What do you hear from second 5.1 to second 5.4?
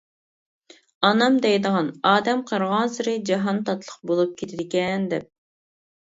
دەپ.